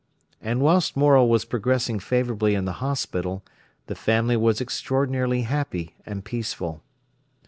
[0.41, 3.43] And whilst Morel was progressing favourably in the hospital,
[3.85, 6.81] the family was extraordinarily happy and peaceful.